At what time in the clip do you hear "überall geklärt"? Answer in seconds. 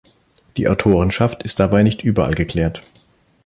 2.03-2.81